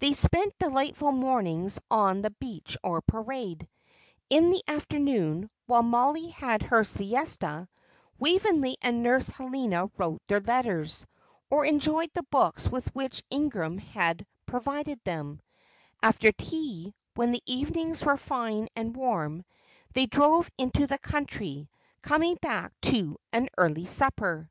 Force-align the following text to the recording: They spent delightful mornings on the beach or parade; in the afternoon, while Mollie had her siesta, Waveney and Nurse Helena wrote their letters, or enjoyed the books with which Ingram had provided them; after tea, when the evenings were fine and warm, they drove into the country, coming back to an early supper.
They 0.00 0.12
spent 0.12 0.52
delightful 0.58 1.12
mornings 1.12 1.80
on 1.90 2.20
the 2.20 2.28
beach 2.32 2.76
or 2.84 3.00
parade; 3.00 3.66
in 4.28 4.50
the 4.50 4.62
afternoon, 4.68 5.48
while 5.64 5.82
Mollie 5.82 6.28
had 6.28 6.60
her 6.64 6.84
siesta, 6.84 7.70
Waveney 8.18 8.76
and 8.82 9.02
Nurse 9.02 9.30
Helena 9.30 9.90
wrote 9.96 10.20
their 10.26 10.42
letters, 10.42 11.06
or 11.48 11.64
enjoyed 11.64 12.10
the 12.12 12.22
books 12.24 12.68
with 12.68 12.94
which 12.94 13.24
Ingram 13.30 13.78
had 13.78 14.26
provided 14.44 15.02
them; 15.04 15.40
after 16.02 16.32
tea, 16.32 16.94
when 17.14 17.32
the 17.32 17.42
evenings 17.46 18.04
were 18.04 18.18
fine 18.18 18.68
and 18.76 18.94
warm, 18.94 19.42
they 19.94 20.04
drove 20.04 20.50
into 20.58 20.86
the 20.86 20.98
country, 20.98 21.70
coming 22.02 22.34
back 22.42 22.78
to 22.82 23.16
an 23.32 23.48
early 23.56 23.86
supper. 23.86 24.50